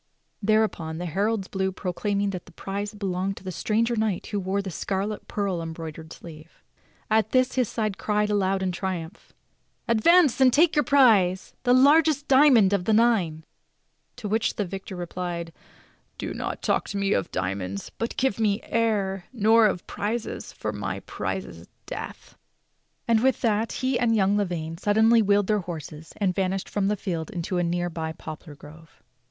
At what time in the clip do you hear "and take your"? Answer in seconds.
10.41-10.81